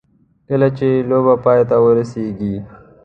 کله 0.47 0.67
چې 0.77 0.87
لوبه 1.09 1.33
پای 1.43 1.61
ته 1.69 1.75
ورسېږي. 1.83 2.55